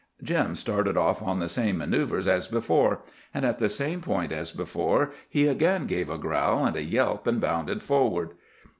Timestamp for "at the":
3.45-3.69